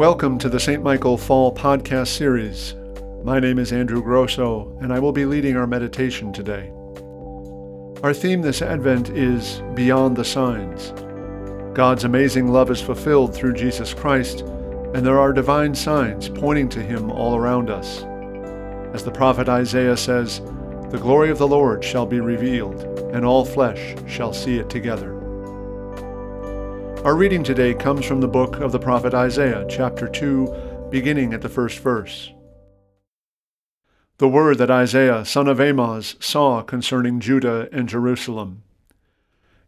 [0.00, 0.82] Welcome to the St.
[0.82, 2.74] Michael Fall Podcast Series.
[3.22, 6.72] My name is Andrew Grosso, and I will be leading our meditation today.
[8.02, 10.94] Our theme this Advent is Beyond the Signs.
[11.74, 14.40] God's amazing love is fulfilled through Jesus Christ,
[14.94, 18.02] and there are divine signs pointing to Him all around us.
[18.94, 20.40] As the prophet Isaiah says,
[20.88, 22.80] The glory of the Lord shall be revealed,
[23.12, 25.19] and all flesh shall see it together.
[27.02, 31.40] Our reading today comes from the book of the prophet Isaiah, chapter 2, beginning at
[31.40, 32.30] the first verse.
[34.18, 38.64] The word that Isaiah, son of Amoz, saw concerning Judah and Jerusalem.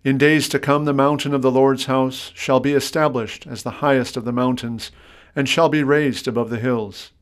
[0.04, 3.80] In days to come, the mountain of the Lord's house shall be established as the
[3.80, 4.90] highest of the mountains,
[5.34, 7.12] and shall be raised above the hills.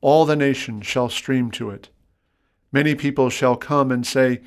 [0.00, 1.90] All the nations shall stream to it.
[2.72, 4.40] Many people shall come and say,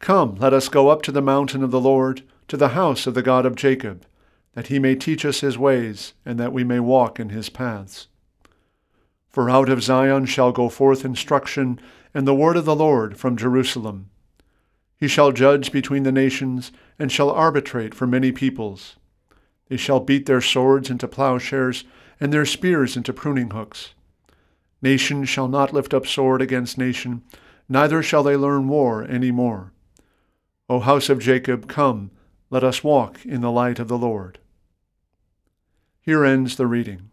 [0.00, 3.14] Come, let us go up to the mountain of the Lord, to the house of
[3.14, 4.04] the God of Jacob
[4.54, 8.08] that he may teach us his ways, and that we may walk in his paths.
[9.28, 11.80] For out of Zion shall go forth instruction,
[12.12, 14.10] and the word of the Lord from Jerusalem.
[14.96, 18.96] He shall judge between the nations, and shall arbitrate for many peoples.
[19.68, 21.84] They shall beat their swords into plowshares,
[22.18, 23.94] and their spears into pruning hooks.
[24.82, 27.22] Nation shall not lift up sword against nation,
[27.68, 29.72] neither shall they learn war any more.
[30.68, 32.10] O house of Jacob, come,
[32.52, 34.40] let us walk in the light of the Lord.
[36.00, 37.08] Here ends the reading.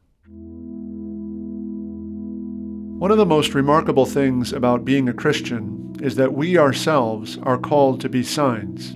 [2.98, 7.60] One of the most remarkable things about being a Christian is that we ourselves are
[7.60, 8.96] called to be signs.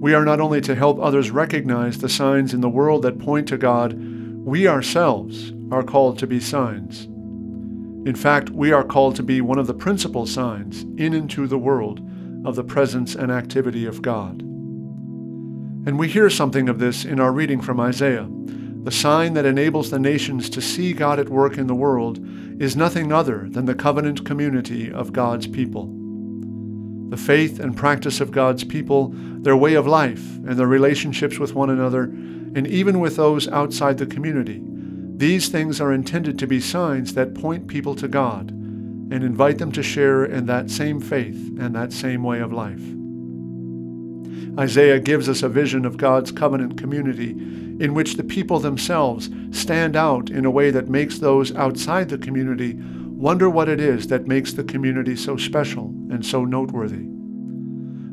[0.00, 3.46] We are not only to help others recognize the signs in the world that point
[3.48, 7.04] to God, we ourselves are called to be signs.
[8.08, 11.46] In fact, we are called to be one of the principal signs in and to
[11.46, 12.00] the world
[12.46, 14.45] of the presence and activity of God.
[15.86, 18.28] And we hear something of this in our reading from Isaiah.
[18.28, 22.18] The sign that enables the nations to see God at work in the world
[22.60, 25.88] is nothing other than the covenant community of God's people.
[27.08, 31.54] The faith and practice of God's people, their way of life, and their relationships with
[31.54, 34.60] one another, and even with those outside the community,
[35.16, 39.70] these things are intended to be signs that point people to God and invite them
[39.70, 42.82] to share in that same faith and that same way of life.
[44.58, 49.96] Isaiah gives us a vision of God's covenant community in which the people themselves stand
[49.96, 52.74] out in a way that makes those outside the community
[53.16, 57.06] wonder what it is that makes the community so special and so noteworthy.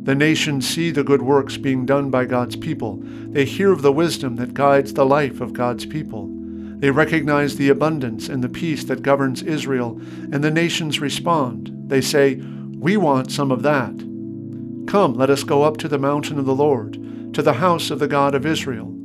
[0.03, 2.99] The nations see the good works being done by God's people.
[3.01, 6.29] They hear of the wisdom that guides the life of God's people.
[6.29, 10.01] They recognize the abundance and the peace that governs Israel,
[10.33, 11.71] and the nations respond.
[11.87, 13.93] They say, We want some of that.
[14.87, 17.99] Come, let us go up to the mountain of the Lord, to the house of
[17.99, 18.95] the God of Israel,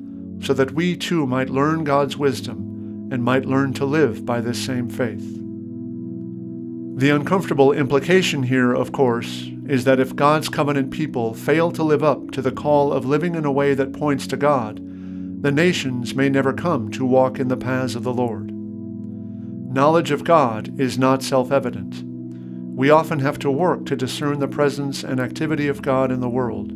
[0.40, 4.62] so that we too might learn God's wisdom and might learn to live by this
[4.62, 5.36] same faith.
[6.98, 12.02] The uncomfortable implication here, of course, is that if God's covenant people fail to live
[12.02, 14.80] up to the call of living in a way that points to God,
[15.42, 18.50] the nations may never come to walk in the paths of the Lord.
[18.50, 22.07] Knowledge of God is not self evident
[22.78, 26.28] we often have to work to discern the presence and activity of God in the
[26.28, 26.70] world.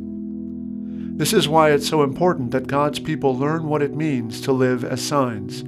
[1.16, 4.82] This is why it's so important that God's people learn what it means to live
[4.82, 5.62] as signs,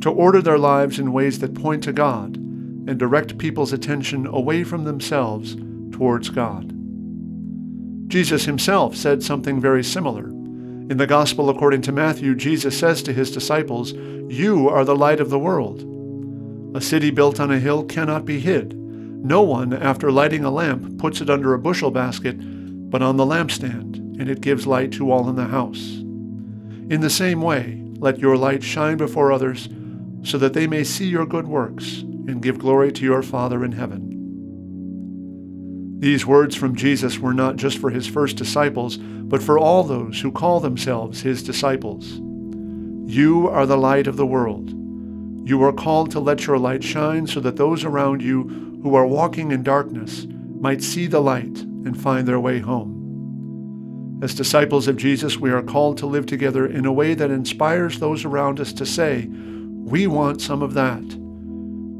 [0.00, 4.62] to order their lives in ways that point to God and direct people's attention away
[4.62, 5.56] from themselves
[5.90, 6.72] towards God.
[8.06, 10.28] Jesus himself said something very similar.
[10.28, 15.18] In the Gospel according to Matthew, Jesus says to his disciples, You are the light
[15.18, 16.76] of the world.
[16.76, 18.83] A city built on a hill cannot be hid.
[19.24, 22.36] No one, after lighting a lamp, puts it under a bushel basket,
[22.90, 25.96] but on the lampstand, and it gives light to all in the house.
[26.90, 29.70] In the same way, let your light shine before others,
[30.24, 33.72] so that they may see your good works and give glory to your Father in
[33.72, 34.10] heaven.
[36.00, 40.20] These words from Jesus were not just for his first disciples, but for all those
[40.20, 42.20] who call themselves his disciples.
[43.10, 44.68] You are the light of the world.
[45.48, 49.06] You are called to let your light shine so that those around you who are
[49.06, 50.26] walking in darkness
[50.60, 54.20] might see the light and find their way home.
[54.22, 57.98] As disciples of Jesus, we are called to live together in a way that inspires
[57.98, 61.02] those around us to say, We want some of that.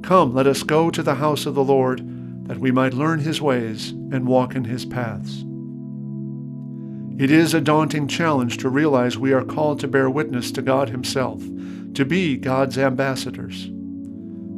[0.07, 2.03] Come, let us go to the house of the Lord,
[2.49, 5.43] that we might learn his ways and walk in his paths.
[7.19, 10.91] It is a daunting challenge to realize we are called to bear witness to God
[10.91, 11.41] Himself,
[11.95, 13.71] to be God's ambassadors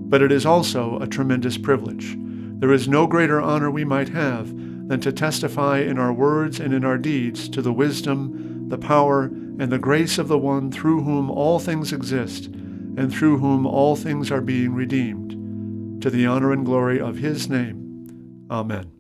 [0.08, 2.17] but it is also a tremendous privilege.
[2.19, 4.49] There is no greater honor we might have
[4.88, 9.25] than to testify in our words and in our deeds to the wisdom, the power,
[9.25, 13.97] and the grace of the one through whom all things exist, and through whom all
[13.97, 18.47] things are being redeemed, to the honor and glory of his name.
[18.50, 18.93] Amen.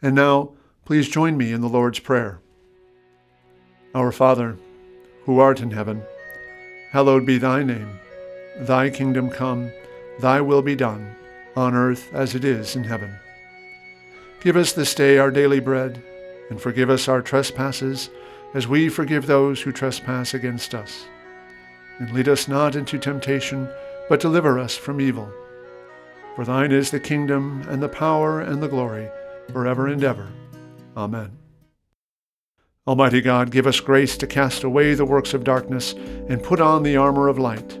[0.00, 0.52] And now,
[0.84, 2.40] please join me in the Lord's Prayer.
[3.94, 4.58] Our Father,
[5.24, 6.02] who art in heaven,
[6.92, 7.98] hallowed be thy name.
[8.60, 9.72] Thy kingdom come,
[10.20, 11.14] thy will be done,
[11.56, 13.18] on earth as it is in heaven.
[14.40, 16.02] Give us this day our daily bread,
[16.50, 18.10] and forgive us our trespasses,
[18.54, 21.06] as we forgive those who trespass against us.
[21.98, 23.68] And lead us not into temptation,
[24.08, 25.32] but deliver us from evil.
[26.36, 29.08] For thine is the kingdom, and the power, and the glory,
[29.52, 30.28] forever and ever.
[30.96, 31.38] Amen.
[32.86, 35.94] Almighty God, give us grace to cast away the works of darkness
[36.28, 37.80] and put on the armor of light.